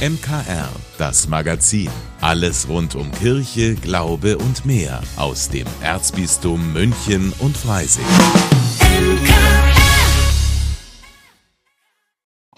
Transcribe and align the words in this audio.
MKR, 0.00 0.70
das 0.96 1.28
Magazin. 1.28 1.90
Alles 2.22 2.66
rund 2.70 2.94
um 2.94 3.12
Kirche, 3.12 3.74
Glaube 3.74 4.38
und 4.38 4.64
mehr 4.64 5.02
aus 5.16 5.50
dem 5.50 5.66
Erzbistum 5.82 6.72
München 6.72 7.34
und 7.38 7.54
Freising. 7.54 8.06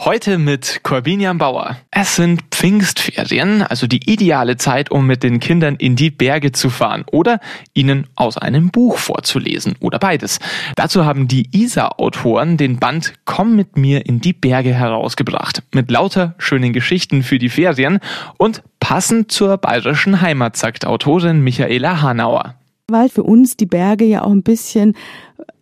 Heute 0.04 0.38
mit 0.38 0.80
Corbinian 0.82 1.38
Bauer. 1.38 1.76
Es 1.92 2.16
sind 2.16 2.42
Pfingstferien, 2.50 3.62
also 3.62 3.86
die 3.86 4.10
ideale 4.10 4.56
Zeit, 4.56 4.90
um 4.90 5.06
mit 5.06 5.22
den 5.22 5.38
Kindern 5.38 5.76
in 5.76 5.94
die 5.94 6.10
Berge 6.10 6.50
zu 6.50 6.70
fahren 6.70 7.04
oder 7.12 7.38
ihnen 7.72 8.08
aus 8.16 8.36
einem 8.36 8.72
Buch 8.72 8.98
vorzulesen 8.98 9.76
oder 9.78 10.00
beides. 10.00 10.40
Dazu 10.74 11.04
haben 11.04 11.28
die 11.28 11.46
ISA-Autoren 11.52 12.56
den 12.56 12.80
Band 12.80 13.14
Komm 13.26 13.54
mit 13.54 13.76
mir 13.76 14.04
in 14.04 14.20
die 14.20 14.32
Berge 14.32 14.74
herausgebracht. 14.74 15.62
Mit 15.72 15.88
lauter 15.88 16.34
schönen 16.38 16.72
Geschichten 16.72 17.22
für 17.22 17.38
die 17.38 17.48
Ferien 17.48 18.00
und 18.38 18.64
passend 18.80 19.30
zur 19.30 19.56
bayerischen 19.56 20.20
Heimat, 20.20 20.56
sagt 20.56 20.84
Autorin 20.84 21.44
Michaela 21.44 22.02
Hanauer. 22.02 22.56
Weil 22.88 23.08
für 23.08 23.22
uns 23.22 23.56
die 23.56 23.66
Berge 23.66 24.04
ja 24.04 24.24
auch 24.24 24.32
ein 24.32 24.42
bisschen 24.42 24.96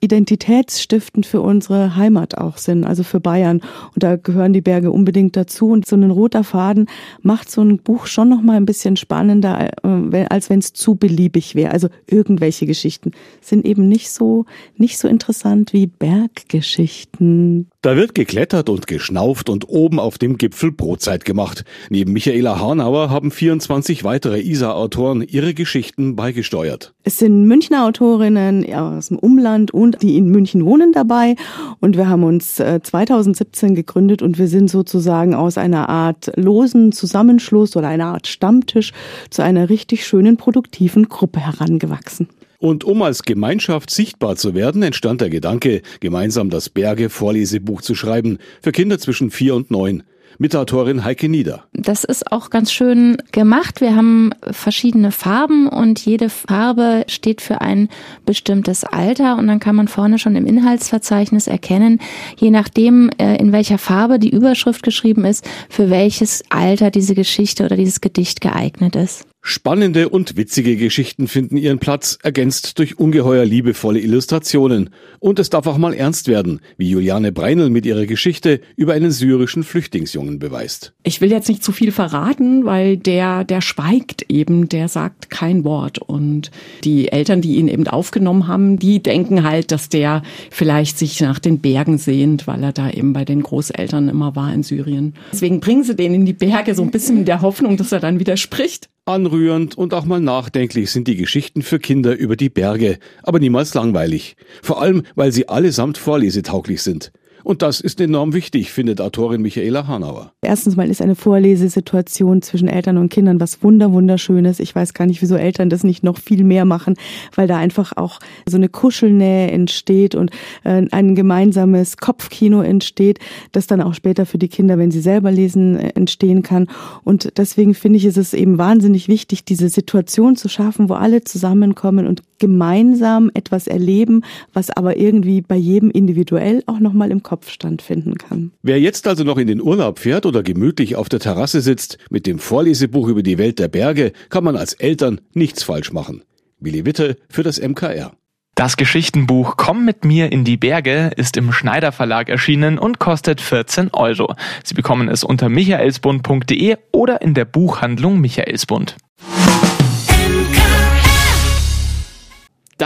identitätsstiftend 0.01 1.27
für 1.27 1.41
unsere 1.43 1.95
Heimat 1.97 2.39
auch 2.39 2.57
sind, 2.57 2.85
also 2.85 3.03
für 3.03 3.21
Bayern. 3.21 3.61
Und 3.95 4.03
da 4.03 4.17
gehören 4.17 4.53
die 4.53 4.63
Berge 4.63 4.91
unbedingt 4.91 5.37
dazu. 5.37 5.69
Und 5.69 5.87
so 5.87 5.97
ein 5.97 6.11
roter 6.11 6.43
Faden 6.43 6.87
macht 7.23 7.51
so 7.51 7.63
ein 7.63 7.79
Buch 7.79 8.07
schon 8.07 8.29
noch 8.29 8.41
mal 8.41 8.57
ein 8.57 8.67
bisschen 8.67 8.97
spannender, 8.97 9.71
äh, 9.85 10.25
als 10.31 10.49
wenn 10.49 10.61
es 10.61 10.73
zu 10.73 10.95
beliebig 10.95 11.55
wäre. 11.55 11.73
Also 11.73 11.89
irgendwelche 12.07 12.67
Geschichten 12.67 13.13
sind 13.41 13.67
eben 13.67 13.89
nicht 13.89 14.11
so, 14.11 14.47
nicht 14.77 14.99
so 14.99 15.07
interessant 15.07 15.73
wie 15.73 15.87
Berggeschichten. 15.87 17.69
Da 17.83 17.97
wird 17.97 18.15
geklettert 18.15 18.69
und 18.69 18.87
geschnauft 18.87 19.49
und 19.49 19.69
oben 19.69 19.99
auf 19.99 20.19
dem 20.19 20.39
Gipfel 20.39 20.73
Brotzeit 20.73 21.25
gemacht. 21.25 21.65
Neben 21.89 22.13
Michaela 22.13 22.61
Hanauer 22.61 23.11
haben 23.11 23.31
24 23.31 24.05
weitere 24.05 24.41
ISA-Autoren 24.41 25.23
ihre 25.23 25.55
Geschichten 25.55 26.17
beigesteuert. 26.17 26.95
Es 27.03 27.19
sind 27.19 27.47
Münchner 27.47 27.87
Autorinnen 27.87 28.73
aus 28.75 29.09
dem 29.09 29.19
Umland 29.19 29.70
und 29.73 30.03
die 30.03 30.17
in 30.17 30.29
München 30.29 30.65
wohnen 30.65 30.93
dabei. 30.93 31.37
Und 31.81 31.97
wir 31.97 32.09
haben 32.09 32.25
uns 32.25 32.57
2017 32.57 33.71
äh, 33.71 33.75
gegründet 33.75 34.23
und 34.23 34.39
wir 34.39 34.49
sind 34.49 34.71
sozusagen 34.71 35.35
aus 35.35 35.59
einer 35.59 35.89
Art 35.89 36.33
losen 36.37 36.93
Zusammenschluss 36.93 37.77
oder 37.77 37.89
einer 37.89 38.07
Art 38.07 38.27
Stammtisch 38.27 38.93
zu 39.31 39.43
einer 39.43 39.69
richtig 39.69 40.07
schönen, 40.07 40.37
produktiven 40.37 41.09
Gruppe 41.09 41.41
herangewachsen. 41.41 42.29
Und 42.59 42.85
um 42.85 43.01
als 43.01 43.23
Gemeinschaft 43.23 43.89
sichtbar 43.89 44.37
zu 44.37 44.55
werden, 44.55 44.83
entstand 44.83 45.23
der 45.23 45.31
Gedanke, 45.31 45.81
gemeinsam 46.01 46.51
das 46.51 46.69
Berge-Vorlesebuch 46.69 47.81
zu 47.81 47.95
schreiben 47.95 48.39
für 48.61 48.71
Kinder 48.71 48.99
zwischen 48.99 49.31
vier 49.31 49.55
und 49.55 49.71
neun. 49.71 50.03
Mit 50.39 50.57
Autorin 50.57 51.05
Heike 51.05 51.29
Nieder. 51.29 51.65
Das 51.73 52.05
ist 52.05 52.33
auch 52.33 52.51
ganz 52.51 52.73
schön 52.73 53.19
gemacht. 53.33 53.81
Wir 53.81 53.95
haben 53.95 54.31
verschiedene 54.51 55.13
Farben 55.13 55.69
und 55.69 56.05
jede 56.05 56.31
Farbe 56.31 57.05
steht 57.09 57.41
für 57.41 57.61
ein 57.61 57.89
bestimmtes 58.27 58.85
Alter 58.85 59.37
und 59.39 59.47
dann 59.49 59.61
kann 59.61 59.77
man 59.77 59.89
vorne 59.89 60.19
schon 60.19 60.37
im 60.37 60.47
Inhaltsverzeichnis 60.47 61.47
erkennen, 61.47 62.01
je 62.37 62.51
nachdem, 62.51 63.11
äh, 63.19 63.37
in 63.37 63.53
welcher 63.53 63.79
Farbe 63.79 64.19
die 64.19 64.31
Überschrift 64.31 64.83
geschrieben 64.83 65.25
ist, 65.25 65.49
für 65.69 65.91
welches 65.91 66.43
Alter 66.49 66.91
diese 66.91 67.15
Geschichte 67.15 67.65
oder 67.65 67.77
dieses 67.77 68.01
Gedicht 68.01 68.41
geeignet 68.41 68.97
ist. 68.97 69.30
Spannende 69.43 70.11
und 70.11 70.37
witzige 70.37 70.77
Geschichten 70.77 71.27
finden 71.27 71.57
ihren 71.57 71.79
Platz, 71.79 72.19
ergänzt 72.23 72.79
durch 72.79 72.99
ungeheuer 72.99 73.47
liebevolle 73.47 73.99
Illustrationen. 73.99 74.91
Und 75.19 75.39
es 75.39 75.49
darf 75.49 75.67
auch 75.67 75.79
mal 75.79 75.95
ernst 75.95 76.29
werden, 76.29 76.61
wie 76.77 76.91
Juliane 76.91 77.33
Breinel 77.33 77.71
mit 77.71 77.87
ihrer 77.87 78.05
Geschichte 78.05 78.61
über 78.77 78.93
einen 78.93 79.11
syrischen 79.11 79.65
Flüchtlingsjungen 79.65 80.39
beweist. 80.39 80.93
Ich 81.05 81.23
will 81.23 81.31
jetzt 81.31 81.49
nicht 81.49 81.65
zu 81.65 81.73
viel 81.73 81.91
verraten, 81.91 82.67
weil 82.67 82.99
der, 82.99 83.45
der 83.45 83.63
schweigt 83.63 84.27
eben, 84.29 84.69
der 84.69 84.89
sagt 84.89 85.31
kein 85.31 85.65
Wort. 85.65 85.99
Und 85.99 86.51
die 86.85 87.11
Eltern, 87.11 87.41
die 87.41 87.57
ihn 87.57 87.69
eben 87.69 87.89
aufgenommen 87.89 88.47
haben, 88.47 88.79
die 88.79 89.03
denken 89.03 89.43
halt, 89.43 89.73
dass 89.73 89.89
der 89.89 90.23
vielleicht 90.51 90.99
sich 90.99 91.19
nach 91.23 91.39
den 91.39 91.61
Bergen 91.61 91.97
sehnt, 91.97 92.47
weil 92.47 92.63
er 92.63 92.73
da 92.73 92.91
eben 92.91 93.15
bei 93.15 93.25
den 93.25 93.43
Großeltern 93.43 94.11
immer 94.11 94.37
war 94.37 94.53
in 94.53 94.63
Syrien. 94.63 95.15
Deswegen 95.33 95.61
bringen 95.61 95.83
sie 95.83 95.97
den 95.97 96.13
in 96.13 96.27
die 96.27 96.35
Berge 96.35 96.75
so 96.75 96.83
ein 96.83 96.91
bisschen 96.91 97.21
in 97.21 97.25
der 97.25 97.41
Hoffnung, 97.41 97.79
dass 97.79 97.91
er 97.91 98.01
dann 98.01 98.21
wieder 98.21 98.37
spricht. 98.37 98.91
Anrührend 99.07 99.77
und 99.77 99.95
auch 99.95 100.05
mal 100.05 100.21
nachdenklich 100.21 100.91
sind 100.91 101.09
die 101.09 101.17
Geschichten 101.17 101.63
für 101.63 101.79
Kinder 101.79 102.15
über 102.15 102.37
die 102.37 102.51
Berge, 102.51 102.99
aber 103.23 103.41
niemals 103.41 103.75
langweilig. 103.75 104.37
Vor 104.63 104.81
allem, 104.81 105.03
weil 105.15 105.33
sie 105.33 105.49
allesamt 105.49 105.99
vorlesetauglich 105.99 106.83
sind. 106.83 107.11
Und 107.45 107.63
das 107.63 107.81
ist 107.81 108.01
enorm 108.01 108.33
wichtig, 108.33 108.71
findet 108.71 109.01
Autorin 109.01 109.43
Michaela 109.43 109.87
Hanauer. 109.87 110.33
Erstens 110.43 110.77
mal 110.77 110.89
ist 110.91 111.03
eine 111.03 111.15
Vorlesesituation 111.15 112.43
zwischen 112.43 112.69
Eltern 112.69 112.99
und 112.99 113.09
Kindern 113.09 113.41
was 113.41 113.63
wunder 113.63 113.93
wunderschönes. 113.93 114.61
Ich 114.61 114.75
weiß 114.75 114.95
gar 114.95 115.07
nicht, 115.07 115.23
wieso 115.23 115.37
Eltern 115.37 115.71
das 115.71 115.85
nicht 115.85 116.03
noch 116.03 116.19
viel 116.19 116.45
mehr 116.45 116.65
machen, 116.65 116.97
weil 117.35 117.47
da 117.47 117.57
einfach 117.57 117.97
auch 117.97 118.21
so 118.47 118.57
eine 118.57 118.69
Kuschelnähe 118.69 119.51
entsteht 119.51 120.15
und 120.15 120.31
äh, 120.65 120.87
ein 120.91 121.15
gemeinsames 121.15 121.97
Kopfkino 121.97 122.63
entsteht, 122.63 123.19
das 123.53 123.67
dann 123.67 123.81
auch 123.81 123.95
später 123.95 124.27
für 124.27 124.39
die 124.39 124.49
Kinder, 124.49 124.79
wenn 124.79 124.91
sie 124.91 125.01
selber 125.01 125.31
lesen, 125.31 125.77
äh, 125.77 125.91
entstehen 125.95 126.43
kann. 126.43 126.69
Und 127.05 127.39
deswegen 127.39 127.75
finde 127.75 127.99
ich, 127.99 128.05
ist 128.05 128.17
es 128.17 128.35
eben 128.35 128.59
wahnsinnig 128.59 129.09
wichtig, 129.09 129.45
diese 129.45 129.69
Situation 129.69 130.37
zu 130.37 130.49
schaffen, 130.49 130.89
wo 130.89 130.95
alle 130.95 131.25
zusammenkommen 131.25 132.07
und 132.07 132.23
gemeinsam 132.41 133.31
etwas 133.35 133.69
erleben, 133.69 134.25
was 134.53 134.71
aber 134.71 134.97
irgendwie 134.97 135.41
bei 135.41 135.57
jedem 135.57 135.91
individuell 135.91 136.65
auch 136.67 136.81
nochmal 136.81 137.13
im 137.13 137.23
Kopf 137.23 137.51
stattfinden 137.51 138.19
kann. 138.19 138.51
Wer 138.63 138.81
jetzt 138.81 139.07
also 139.07 139.23
noch 139.23 139.39
in 139.39 139.47
den 139.47 139.63
Urlaub 139.63 140.01
fährt 140.01 140.27
oder 140.27 140.43
gemütlich 140.43 140.97
auf 140.97 141.09
der 141.09 141.21
Terrasse 141.21 141.61
sitzt 141.61 141.99
mit 142.11 142.27
dem 142.27 142.41
Vorlesebuch 142.41 143.07
über 143.07 143.23
die 143.23 143.39
Welt 143.39 143.61
der 143.61 143.69
Berge, 143.69 144.13
kann 144.29 144.43
man 144.43 144.57
als 144.57 144.73
Eltern 144.73 145.21
nichts 145.35 145.63
falsch 145.63 145.93
machen. 145.93 146.25
Willi 146.59 146.85
Witte 146.85 147.17
für 147.29 147.43
das 147.43 147.61
MKR. 147.61 148.13
Das 148.55 148.77
Geschichtenbuch 148.77 149.57
Komm 149.57 149.87
mit 149.87 150.05
mir 150.05 150.33
in 150.33 150.45
die 150.45 150.59
Berge 150.59 151.13
ist 151.17 151.39
im 151.39 151.51
Schneider 151.51 151.93
Verlag 151.93 152.29
erschienen 152.29 152.79
und 152.79 152.99
kostet 152.99 153.41
14 153.41 153.95
Euro. 153.95 154.35
Sie 154.65 154.75
bekommen 154.75 155.09
es 155.09 155.25
unter 155.25 155.49
michaelsbund.de 155.49 156.77
oder 156.93 157.23
in 157.23 157.33
der 157.33 157.47
Buchhandlung 157.47 158.21
Michaelsbund. 158.21 158.97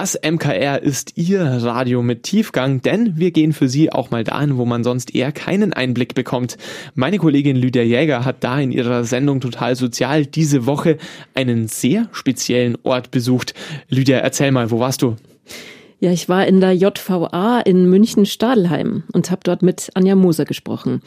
Das 0.04 0.20
MKR 0.22 0.82
ist 0.82 1.16
Ihr 1.16 1.40
Radio 1.40 2.02
mit 2.02 2.24
Tiefgang, 2.24 2.82
denn 2.82 3.16
wir 3.16 3.30
gehen 3.30 3.54
für 3.54 3.70
Sie 3.70 3.90
auch 3.90 4.10
mal 4.10 4.22
dahin, 4.22 4.58
wo 4.58 4.66
man 4.66 4.84
sonst 4.84 5.14
eher 5.14 5.32
keinen 5.32 5.72
Einblick 5.72 6.14
bekommt. 6.14 6.58
Meine 6.94 7.16
Kollegin 7.16 7.56
Lydia 7.56 7.82
Jäger 7.82 8.26
hat 8.26 8.44
da 8.44 8.60
in 8.60 8.70
ihrer 8.70 9.04
Sendung 9.04 9.40
Total 9.40 9.74
Sozial 9.76 10.26
diese 10.26 10.66
Woche 10.66 10.98
einen 11.32 11.68
sehr 11.68 12.10
speziellen 12.12 12.76
Ort 12.82 13.12
besucht. 13.12 13.54
Lydia, 13.88 14.18
erzähl 14.18 14.52
mal, 14.52 14.70
wo 14.70 14.78
warst 14.78 15.00
du? 15.00 15.16
Ja, 16.00 16.10
ich 16.12 16.28
war 16.28 16.46
in 16.46 16.60
der 16.60 16.74
JVA 16.74 17.60
in 17.60 17.88
München-Stadelheim 17.88 19.04
und 19.10 19.30
habe 19.30 19.40
dort 19.42 19.62
mit 19.62 19.88
Anja 19.94 20.16
Moser 20.16 20.44
gesprochen. 20.44 21.00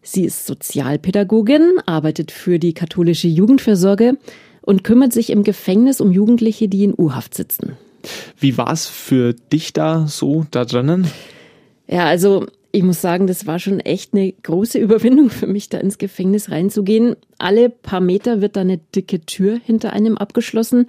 Sie 0.00 0.24
ist 0.24 0.46
Sozialpädagogin, 0.46 1.80
arbeitet 1.86 2.30
für 2.30 2.60
die 2.60 2.72
katholische 2.72 3.26
Jugendfürsorge 3.26 4.16
und 4.62 4.84
kümmert 4.84 5.12
sich 5.12 5.30
im 5.30 5.42
Gefängnis 5.42 6.00
um 6.00 6.12
Jugendliche, 6.12 6.68
die 6.68 6.84
in 6.84 6.94
U-Haft 6.96 7.34
sitzen. 7.34 7.76
Wie 8.38 8.56
war 8.56 8.72
es 8.72 8.86
für 8.86 9.34
dich 9.34 9.72
da 9.72 10.06
so 10.06 10.46
da 10.50 10.64
drinnen? 10.64 11.06
Ja, 11.86 12.04
also 12.06 12.46
ich 12.70 12.82
muss 12.82 13.00
sagen, 13.00 13.26
das 13.26 13.46
war 13.46 13.58
schon 13.58 13.80
echt 13.80 14.14
eine 14.14 14.32
große 14.32 14.78
Überwindung 14.80 15.30
für 15.30 15.46
mich, 15.46 15.68
da 15.68 15.78
ins 15.78 15.98
Gefängnis 15.98 16.50
reinzugehen. 16.50 17.16
Alle 17.38 17.70
paar 17.70 18.00
Meter 18.00 18.40
wird 18.40 18.56
da 18.56 18.60
eine 18.60 18.78
dicke 18.78 19.20
Tür 19.20 19.58
hinter 19.64 19.92
einem 19.92 20.18
abgeschlossen. 20.18 20.86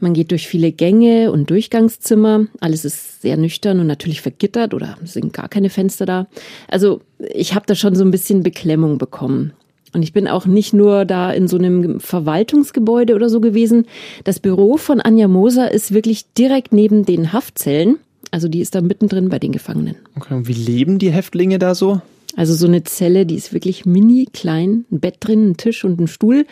Man 0.00 0.14
geht 0.14 0.30
durch 0.30 0.48
viele 0.48 0.72
Gänge 0.72 1.30
und 1.30 1.50
Durchgangszimmer. 1.50 2.46
Alles 2.60 2.86
ist 2.86 3.20
sehr 3.20 3.36
nüchtern 3.36 3.80
und 3.80 3.86
natürlich 3.86 4.22
vergittert 4.22 4.72
oder 4.72 4.96
sind 5.04 5.34
gar 5.34 5.48
keine 5.48 5.68
Fenster 5.68 6.06
da. 6.06 6.26
Also 6.68 7.02
ich 7.18 7.54
habe 7.54 7.66
da 7.66 7.74
schon 7.74 7.94
so 7.94 8.02
ein 8.02 8.10
bisschen 8.10 8.42
Beklemmung 8.42 8.96
bekommen. 8.96 9.52
Und 9.92 10.02
ich 10.02 10.12
bin 10.12 10.28
auch 10.28 10.46
nicht 10.46 10.72
nur 10.72 11.04
da 11.04 11.32
in 11.32 11.48
so 11.48 11.58
einem 11.58 12.00
Verwaltungsgebäude 12.00 13.14
oder 13.14 13.28
so 13.28 13.40
gewesen. 13.40 13.86
Das 14.24 14.38
Büro 14.38 14.76
von 14.76 15.00
Anja 15.00 15.28
Moser 15.28 15.70
ist 15.70 15.92
wirklich 15.92 16.32
direkt 16.34 16.72
neben 16.72 17.04
den 17.04 17.32
Haftzellen. 17.32 17.98
Also 18.30 18.48
die 18.48 18.60
ist 18.60 18.74
da 18.74 18.80
mittendrin 18.80 19.28
bei 19.28 19.38
den 19.38 19.52
Gefangenen. 19.52 19.96
Okay, 20.16 20.34
und 20.34 20.46
wie 20.46 20.52
leben 20.52 20.98
die 20.98 21.10
Häftlinge 21.10 21.58
da 21.58 21.74
so? 21.74 22.00
Also 22.36 22.54
so 22.54 22.66
eine 22.66 22.84
Zelle, 22.84 23.26
die 23.26 23.34
ist 23.34 23.52
wirklich 23.52 23.84
mini 23.86 24.28
klein. 24.32 24.84
Ein 24.92 25.00
Bett 25.00 25.16
drin, 25.20 25.50
ein 25.50 25.56
Tisch 25.56 25.84
und 25.84 26.00
ein 26.00 26.06
Stuhl, 26.06 26.46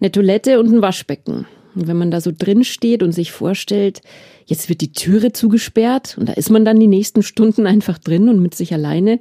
eine 0.00 0.10
Toilette 0.10 0.58
und 0.58 0.72
ein 0.72 0.80
Waschbecken. 0.82 1.46
Und 1.74 1.86
wenn 1.86 1.96
man 1.96 2.10
da 2.10 2.20
so 2.20 2.32
drin 2.36 2.64
steht 2.64 3.02
und 3.02 3.12
sich 3.12 3.32
vorstellt, 3.32 4.00
jetzt 4.46 4.68
wird 4.68 4.80
die 4.80 4.92
Türe 4.92 5.32
zugesperrt 5.32 6.16
und 6.18 6.28
da 6.28 6.34
ist 6.34 6.50
man 6.50 6.64
dann 6.64 6.80
die 6.80 6.86
nächsten 6.86 7.22
Stunden 7.22 7.66
einfach 7.66 7.98
drin 7.98 8.28
und 8.28 8.40
mit 8.40 8.54
sich 8.54 8.72
alleine. 8.72 9.20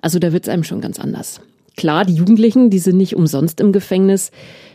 Also 0.00 0.18
da 0.18 0.32
wird 0.32 0.44
es 0.44 0.48
einem 0.48 0.64
schon 0.64 0.80
ganz 0.80 1.00
anders. 1.00 1.40
Klar, 1.76 2.04
die 2.04 2.14
Jugendlichen, 2.14 2.70
die 2.70 2.78
sind 2.78 2.96
nicht 2.96 3.16
umsonst 3.16 3.60
im 3.60 3.72
Gefängnis. 3.72 4.30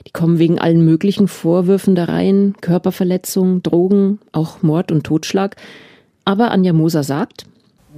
Die 0.05 0.11
kommen 0.11 0.37
wegen 0.37 0.59
allen 0.59 0.83
möglichen 0.83 1.27
Vorwürfen 1.27 1.95
da 1.95 2.05
rein. 2.05 2.55
Körperverletzung, 2.61 3.63
Drogen, 3.63 4.19
auch 4.31 4.61
Mord 4.61 4.91
und 4.91 5.05
Totschlag. 5.05 5.55
Aber 6.25 6.51
Anja 6.51 6.73
Moser 6.73 7.03
sagt, 7.03 7.45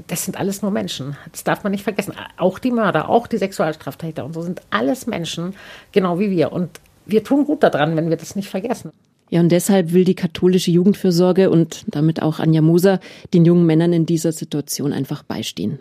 das 0.07 0.23
sind 0.23 0.39
alles 0.39 0.61
nur 0.61 0.71
Menschen. 0.71 1.17
Das 1.31 1.43
darf 1.43 1.63
man 1.63 1.71
nicht 1.71 1.83
vergessen. 1.83 2.13
Auch 2.37 2.59
die 2.59 2.71
Mörder, 2.71 3.09
auch 3.09 3.27
die 3.27 3.37
Sexualstraftäter 3.37 4.23
und 4.23 4.33
so 4.33 4.41
sind 4.41 4.61
alles 4.69 5.05
Menschen, 5.05 5.53
genau 5.91 6.19
wie 6.19 6.31
wir. 6.31 6.51
Und 6.51 6.79
wir 7.05 7.23
tun 7.23 7.45
gut 7.45 7.63
daran, 7.63 7.95
wenn 7.95 8.09
wir 8.09 8.17
das 8.17 8.35
nicht 8.35 8.49
vergessen. 8.49 8.91
Ja, 9.31 9.39
und 9.39 9.49
deshalb 9.49 9.93
will 9.93 10.03
die 10.03 10.13
katholische 10.13 10.71
Jugendfürsorge 10.71 11.49
und 11.49 11.85
damit 11.87 12.21
auch 12.21 12.39
Anja 12.39 12.61
Moser 12.61 12.99
den 13.33 13.45
jungen 13.45 13.65
Männern 13.65 13.93
in 13.93 14.05
dieser 14.05 14.33
Situation 14.33 14.91
einfach 14.91 15.23
beistehen. 15.23 15.79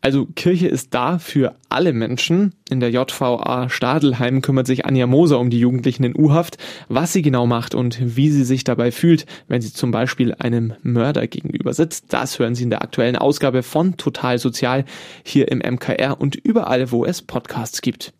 Also 0.00 0.26
Kirche 0.34 0.66
ist 0.66 0.94
da 0.94 1.20
für 1.20 1.54
alle 1.68 1.92
Menschen. 1.92 2.54
In 2.68 2.80
der 2.80 2.90
JVA 2.90 3.68
Stadelheim 3.68 4.42
kümmert 4.42 4.66
sich 4.66 4.84
Anja 4.84 5.06
Moser 5.06 5.38
um 5.38 5.48
die 5.48 5.60
Jugendlichen 5.60 6.02
in 6.02 6.16
U-Haft, 6.18 6.58
was 6.88 7.12
sie 7.12 7.22
genau 7.22 7.46
macht 7.46 7.76
und 7.76 8.16
wie 8.16 8.30
sie 8.30 8.44
sich 8.44 8.64
dabei 8.64 8.90
fühlt, 8.90 9.26
wenn 9.46 9.62
sie 9.62 9.72
zum 9.72 9.92
Beispiel 9.92 10.34
einem 10.34 10.74
Mörder 10.82 11.28
gegenüber 11.28 11.74
sitzt. 11.74 12.12
Das 12.12 12.40
hören 12.40 12.56
Sie 12.56 12.64
in 12.64 12.70
der 12.70 12.82
aktuellen 12.82 13.16
Ausgabe 13.16 13.62
von 13.62 13.96
Total 13.96 14.38
Sozial 14.38 14.84
hier 15.22 15.52
im 15.52 15.58
MKR 15.58 16.20
und 16.20 16.34
überall, 16.34 16.90
wo 16.90 17.04
es 17.04 17.22
Podcasts 17.22 17.80
gibt. 17.80 18.12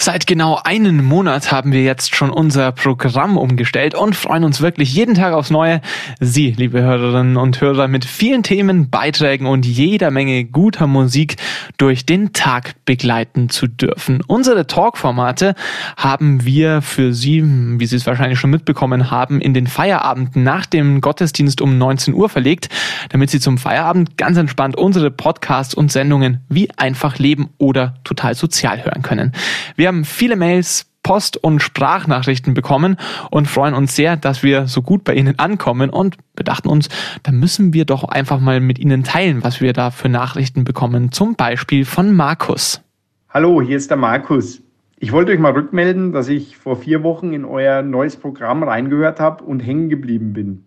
Seit 0.00 0.28
genau 0.28 0.60
einem 0.62 1.04
Monat 1.04 1.50
haben 1.50 1.72
wir 1.72 1.82
jetzt 1.82 2.14
schon 2.14 2.30
unser 2.30 2.70
Programm 2.70 3.36
umgestellt 3.36 3.96
und 3.96 4.14
freuen 4.14 4.44
uns 4.44 4.60
wirklich 4.60 4.94
jeden 4.94 5.16
Tag 5.16 5.32
aufs 5.34 5.50
Neue, 5.50 5.80
Sie, 6.20 6.52
liebe 6.52 6.80
Hörerinnen 6.80 7.36
und 7.36 7.60
Hörer, 7.60 7.88
mit 7.88 8.04
vielen 8.04 8.44
Themen, 8.44 8.90
Beiträgen 8.90 9.46
und 9.46 9.66
jeder 9.66 10.12
Menge 10.12 10.44
guter 10.44 10.86
Musik 10.86 11.34
durch 11.78 12.06
den 12.06 12.32
Tag 12.32 12.76
begleiten 12.84 13.48
zu 13.48 13.66
dürfen. 13.66 14.20
Unsere 14.24 14.68
Talkformate 14.68 15.56
haben 15.96 16.44
wir 16.44 16.80
für 16.80 17.12
Sie, 17.12 17.42
wie 17.44 17.86
Sie 17.86 17.96
es 17.96 18.06
wahrscheinlich 18.06 18.38
schon 18.38 18.50
mitbekommen 18.50 19.10
haben, 19.10 19.40
in 19.40 19.52
den 19.52 19.66
Feierabend 19.66 20.36
nach 20.36 20.66
dem 20.66 21.00
Gottesdienst 21.00 21.60
um 21.60 21.76
19 21.76 22.14
Uhr 22.14 22.28
verlegt, 22.28 22.68
damit 23.08 23.30
Sie 23.30 23.40
zum 23.40 23.58
Feierabend 23.58 24.16
ganz 24.16 24.38
entspannt 24.38 24.76
unsere 24.76 25.10
Podcasts 25.10 25.74
und 25.74 25.90
Sendungen 25.90 26.44
wie 26.48 26.70
einfach 26.76 27.18
leben 27.18 27.50
oder 27.58 27.94
total 28.04 28.36
sozial 28.36 28.84
hören 28.84 29.02
können. 29.02 29.32
Wir 29.74 29.87
wir 29.88 29.94
haben 29.94 30.04
viele 30.04 30.36
Mails, 30.36 30.84
Post 31.02 31.42
und 31.42 31.62
Sprachnachrichten 31.62 32.52
bekommen 32.52 32.98
und 33.30 33.48
freuen 33.48 33.72
uns 33.72 33.96
sehr, 33.96 34.18
dass 34.18 34.42
wir 34.42 34.66
so 34.66 34.82
gut 34.82 35.02
bei 35.02 35.14
Ihnen 35.14 35.38
ankommen 35.38 35.88
und 35.88 36.18
wir 36.36 36.44
dachten 36.44 36.68
uns, 36.68 36.90
da 37.22 37.32
müssen 37.32 37.72
wir 37.72 37.86
doch 37.86 38.04
einfach 38.04 38.38
mal 38.38 38.60
mit 38.60 38.78
Ihnen 38.78 39.02
teilen, 39.02 39.42
was 39.42 39.62
wir 39.62 39.72
da 39.72 39.90
für 39.90 40.10
Nachrichten 40.10 40.64
bekommen. 40.64 41.10
Zum 41.10 41.36
Beispiel 41.36 41.86
von 41.86 42.14
Markus. 42.14 42.82
Hallo, 43.30 43.62
hier 43.62 43.78
ist 43.78 43.88
der 43.88 43.96
Markus. 43.96 44.60
Ich 44.98 45.10
wollte 45.12 45.32
euch 45.32 45.38
mal 45.38 45.52
rückmelden, 45.52 46.12
dass 46.12 46.28
ich 46.28 46.58
vor 46.58 46.76
vier 46.76 47.02
Wochen 47.02 47.32
in 47.32 47.46
euer 47.46 47.80
neues 47.80 48.18
Programm 48.18 48.62
reingehört 48.62 49.20
habe 49.20 49.42
und 49.42 49.60
hängen 49.60 49.88
geblieben 49.88 50.34
bin. 50.34 50.64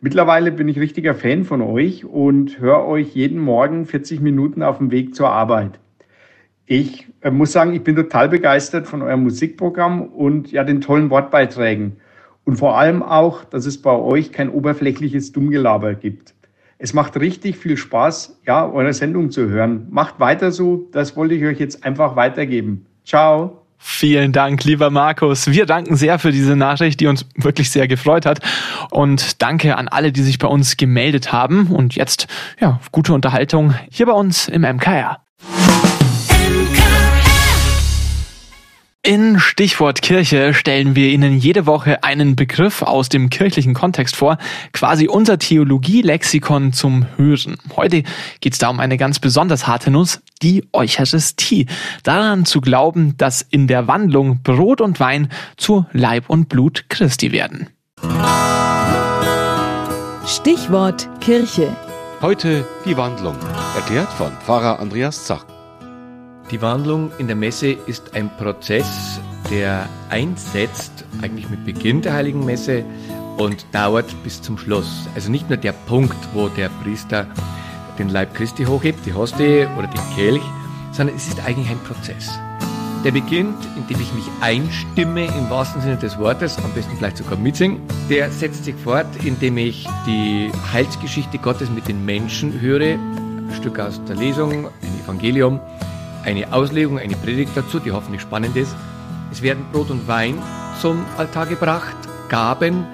Mittlerweile 0.00 0.50
bin 0.50 0.66
ich 0.66 0.80
richtiger 0.80 1.14
Fan 1.14 1.44
von 1.44 1.62
euch 1.62 2.04
und 2.04 2.58
höre 2.58 2.84
euch 2.86 3.14
jeden 3.14 3.38
Morgen 3.38 3.86
40 3.86 4.20
Minuten 4.20 4.64
auf 4.64 4.78
dem 4.78 4.90
Weg 4.90 5.14
zur 5.14 5.30
Arbeit. 5.30 5.78
Ich 6.70 7.06
äh, 7.22 7.30
muss 7.30 7.52
sagen, 7.52 7.72
ich 7.72 7.82
bin 7.82 7.96
total 7.96 8.28
begeistert 8.28 8.86
von 8.86 9.00
eurem 9.00 9.22
Musikprogramm 9.22 10.02
und 10.02 10.52
ja 10.52 10.64
den 10.64 10.82
tollen 10.82 11.08
Wortbeiträgen. 11.08 11.96
Und 12.44 12.56
vor 12.56 12.78
allem 12.78 13.02
auch, 13.02 13.44
dass 13.44 13.64
es 13.64 13.80
bei 13.80 13.90
euch 13.90 14.32
kein 14.32 14.50
oberflächliches 14.50 15.32
Dummgelaber 15.32 15.94
gibt. 15.94 16.34
Es 16.76 16.92
macht 16.92 17.18
richtig 17.18 17.56
viel 17.56 17.78
Spaß, 17.78 18.38
ja, 18.46 18.70
eure 18.70 18.92
Sendung 18.92 19.30
zu 19.30 19.48
hören. 19.48 19.86
Macht 19.90 20.20
weiter 20.20 20.52
so, 20.52 20.88
das 20.92 21.16
wollte 21.16 21.34
ich 21.34 21.44
euch 21.44 21.58
jetzt 21.58 21.84
einfach 21.84 22.16
weitergeben. 22.16 22.86
Ciao. 23.04 23.62
Vielen 23.78 24.32
Dank, 24.32 24.64
lieber 24.64 24.90
Markus. 24.90 25.50
Wir 25.50 25.64
danken 25.64 25.96
sehr 25.96 26.18
für 26.18 26.32
diese 26.32 26.54
Nachricht, 26.54 27.00
die 27.00 27.06
uns 27.06 27.24
wirklich 27.36 27.70
sehr 27.70 27.88
gefreut 27.88 28.26
hat. 28.26 28.40
Und 28.90 29.40
danke 29.40 29.76
an 29.76 29.88
alle, 29.88 30.12
die 30.12 30.22
sich 30.22 30.38
bei 30.38 30.48
uns 30.48 30.76
gemeldet 30.76 31.32
haben. 31.32 31.68
Und 31.68 31.94
jetzt, 31.94 32.26
ja, 32.60 32.78
gute 32.92 33.14
Unterhaltung 33.14 33.74
hier 33.90 34.06
bei 34.06 34.12
uns 34.12 34.48
im 34.48 34.62
MKR. 34.62 35.18
In 39.02 39.38
Stichwort 39.38 40.02
Kirche 40.02 40.52
stellen 40.52 40.96
wir 40.96 41.08
Ihnen 41.10 41.38
jede 41.38 41.66
Woche 41.66 42.02
einen 42.02 42.34
Begriff 42.34 42.82
aus 42.82 43.08
dem 43.08 43.30
kirchlichen 43.30 43.72
Kontext 43.72 44.16
vor, 44.16 44.38
quasi 44.72 45.06
unser 45.06 45.38
Theologie-Lexikon 45.38 46.72
zum 46.72 47.06
Hören. 47.16 47.56
Heute 47.76 48.02
geht 48.40 48.54
es 48.54 48.58
da 48.58 48.68
um 48.68 48.80
eine 48.80 48.96
ganz 48.96 49.20
besonders 49.20 49.68
harte 49.68 49.92
Nuss, 49.92 50.20
die 50.42 50.64
Eucharistie. 50.72 51.66
Daran 52.02 52.44
zu 52.44 52.60
glauben, 52.60 53.16
dass 53.16 53.40
in 53.40 53.68
der 53.68 53.86
Wandlung 53.86 54.42
Brot 54.42 54.80
und 54.80 54.98
Wein 54.98 55.28
zu 55.56 55.86
Leib 55.92 56.28
und 56.28 56.48
Blut 56.48 56.86
Christi 56.88 57.30
werden. 57.30 57.68
Stichwort 60.26 61.08
Kirche. 61.20 61.74
Heute 62.20 62.66
die 62.84 62.96
Wandlung, 62.96 63.36
erklärt 63.76 64.12
von 64.12 64.32
Pfarrer 64.44 64.80
Andreas 64.80 65.24
Zach. 65.24 65.46
Die 66.50 66.62
Wandlung 66.62 67.10
in 67.18 67.26
der 67.26 67.36
Messe 67.36 67.72
ist 67.72 68.14
ein 68.14 68.30
Prozess, 68.38 69.20
der 69.50 69.86
einsetzt, 70.08 71.04
eigentlich 71.20 71.50
mit 71.50 71.66
Beginn 71.66 72.00
der 72.00 72.14
Heiligen 72.14 72.42
Messe 72.46 72.84
und 73.36 73.66
dauert 73.72 74.06
bis 74.24 74.40
zum 74.40 74.56
Schluss. 74.56 75.06
Also 75.14 75.30
nicht 75.30 75.50
nur 75.50 75.58
der 75.58 75.72
Punkt, 75.72 76.16
wo 76.32 76.48
der 76.48 76.70
Priester 76.82 77.26
den 77.98 78.08
Leib 78.08 78.34
Christi 78.34 78.64
hochhebt, 78.64 79.04
die 79.04 79.12
Hostie 79.12 79.66
oder 79.76 79.88
den 79.88 80.16
Kelch, 80.16 80.42
sondern 80.92 81.16
es 81.16 81.28
ist 81.28 81.38
eigentlich 81.44 81.68
ein 81.68 81.78
Prozess. 81.80 82.30
Der 83.04 83.12
beginnt, 83.12 83.58
indem 83.76 84.00
ich 84.00 84.12
mich 84.14 84.24
einstimme 84.40 85.26
im 85.26 85.50
wahrsten 85.50 85.82
Sinne 85.82 85.98
des 85.98 86.18
Wortes, 86.18 86.56
am 86.64 86.72
besten 86.72 86.96
vielleicht 86.96 87.18
sogar 87.18 87.36
mitsingen. 87.36 87.82
Der 88.08 88.30
setzt 88.30 88.64
sich 88.64 88.74
fort, 88.74 89.06
indem 89.22 89.58
ich 89.58 89.86
die 90.06 90.50
Heilsgeschichte 90.72 91.36
Gottes 91.36 91.68
mit 91.70 91.88
den 91.88 92.06
Menschen 92.06 92.58
höre, 92.58 92.94
ein 92.94 93.52
Stück 93.54 93.78
aus 93.78 94.02
der 94.04 94.16
Lesung, 94.16 94.66
ein 94.66 95.04
Evangelium, 95.04 95.60
eine 96.28 96.52
Auslegung, 96.52 96.98
eine 96.98 97.16
Predigt 97.16 97.52
dazu, 97.54 97.78
die 97.78 97.90
hoffentlich 97.90 98.20
spannend 98.20 98.54
ist. 98.54 98.76
Es 99.32 99.40
werden 99.40 99.64
Brot 99.72 99.90
und 99.90 100.06
Wein 100.06 100.40
zum 100.80 101.04
Altar 101.16 101.46
gebracht, 101.46 101.96
Gaben, 102.28 102.86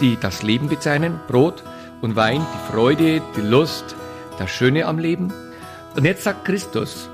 die 0.00 0.18
das 0.20 0.42
Leben 0.42 0.68
bezeichnen, 0.68 1.18
Brot 1.26 1.64
und 2.02 2.16
Wein, 2.16 2.46
die 2.54 2.72
Freude, 2.72 3.22
die 3.34 3.40
Lust, 3.40 3.96
das 4.38 4.50
Schöne 4.50 4.86
am 4.86 4.98
Leben. 4.98 5.32
Und 5.96 6.04
jetzt 6.04 6.24
sagt 6.24 6.44
Christus 6.44 7.08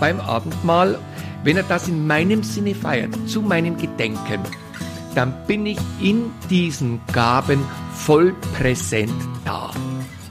beim 0.00 0.20
Abendmahl, 0.20 0.98
wenn 1.44 1.56
er 1.56 1.62
das 1.62 1.88
in 1.88 2.06
meinem 2.06 2.42
Sinne 2.42 2.74
feiert, 2.74 3.14
zu 3.26 3.40
meinem 3.40 3.78
Gedenken, 3.78 4.40
dann 5.14 5.32
bin 5.46 5.64
ich 5.64 5.78
in 5.98 6.30
diesen 6.50 7.00
Gaben 7.12 7.60
voll 7.94 8.34
präsent 8.58 9.14
da. 9.46 9.70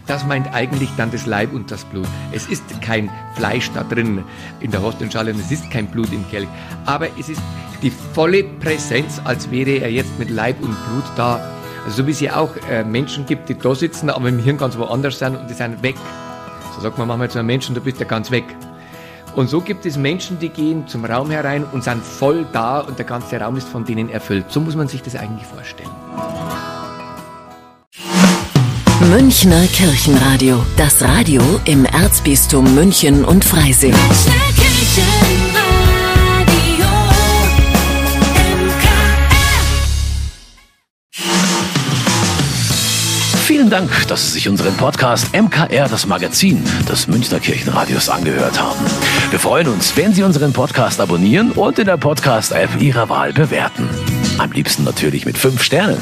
Das 0.07 0.25
meint 0.25 0.53
eigentlich 0.53 0.89
dann 0.97 1.11
das 1.11 1.25
Leib 1.25 1.53
und 1.53 1.71
das 1.71 1.83
Blut. 1.83 2.07
Es 2.31 2.47
ist 2.47 2.63
kein 2.81 3.09
Fleisch 3.35 3.71
da 3.73 3.83
drin 3.83 4.23
in 4.59 4.71
der 4.71 4.81
Hostenschale 4.81 5.33
und 5.33 5.39
es 5.39 5.51
ist 5.51 5.71
kein 5.71 5.88
Blut 5.88 6.12
im 6.13 6.27
Kelch. 6.29 6.47
Aber 6.85 7.07
es 7.19 7.29
ist 7.29 7.41
die 7.81 7.91
volle 7.91 8.43
Präsenz, 8.43 9.19
als 9.24 9.50
wäre 9.50 9.71
er 9.71 9.91
jetzt 9.91 10.17
mit 10.19 10.29
Leib 10.29 10.62
und 10.62 10.75
Blut 10.88 11.03
da. 11.15 11.39
Also 11.85 11.97
so 11.97 12.07
wie 12.07 12.12
es 12.12 12.19
ja 12.19 12.35
auch 12.38 12.51
äh, 12.69 12.83
Menschen 12.83 13.25
gibt, 13.25 13.50
die 13.50 13.57
da 13.57 13.74
sitzen, 13.74 14.09
aber 14.09 14.29
im 14.29 14.39
Hirn 14.39 14.57
ganz 14.57 14.77
woanders 14.77 15.19
sind 15.19 15.35
und 15.35 15.50
die 15.50 15.53
sind 15.53 15.81
weg. 15.81 15.95
So 16.75 16.81
sagt 16.81 16.97
man 16.97 17.07
manchmal 17.07 17.29
zu 17.29 17.39
einem 17.39 17.47
Menschen, 17.47 17.74
du 17.74 17.81
bist 17.81 18.00
ja 18.00 18.05
ganz 18.05 18.31
weg. 18.31 18.45
Und 19.35 19.50
so 19.50 19.59
gibt 19.59 19.85
es 19.85 19.97
Menschen, 19.97 20.39
die 20.39 20.50
gehen 20.50 20.88
zum 20.88 21.03
Raum 21.03 21.29
herein 21.29 21.65
und 21.65 21.83
sind 21.83 22.03
voll 22.03 22.45
da 22.53 22.79
und 22.79 22.97
der 22.97 23.05
ganze 23.05 23.39
Raum 23.39 23.57
ist 23.57 23.67
von 23.67 23.83
denen 23.83 24.09
erfüllt. 24.09 24.45
So 24.50 24.62
muss 24.62 24.75
man 24.75 24.88
sich 24.88 25.01
das 25.01 25.15
eigentlich 25.15 25.45
vorstellen. 25.45 25.89
Münchner 29.15 29.65
Kirchenradio. 29.67 30.62
Das 30.75 31.01
Radio 31.01 31.41
im 31.63 31.86
Erzbistum 31.86 32.75
München 32.75 33.24
und 33.24 33.45
Freising. 33.45 33.93
Vielen 43.45 43.69
Dank, 43.69 43.89
dass 44.10 44.25
Sie 44.25 44.31
sich 44.34 44.50
unseren 44.50 44.75
Podcast 44.75 45.34
MKR, 45.34 45.88
das 45.88 46.05
Magazin 46.07 46.62
des 46.89 47.07
Münchner 47.07 47.39
Kirchenradios, 47.39 48.10
angehört 48.10 48.62
haben. 48.62 48.86
Wir 49.29 49.39
freuen 49.39 49.69
uns, 49.69 49.95
wenn 49.95 50.13
Sie 50.13 50.24
unseren 50.24 50.51
Podcast 50.51 51.00
abonnieren 51.00 51.53
und 51.53 51.79
in 51.79 51.86
der 51.86 51.95
Podcast-App 51.95 52.81
Ihrer 52.81 53.07
Wahl 53.07 53.31
bewerten. 53.31 53.88
Am 54.39 54.51
liebsten 54.51 54.84
natürlich 54.84 55.25
mit 55.25 55.38
fünf 55.38 55.63
Sternen. 55.63 56.01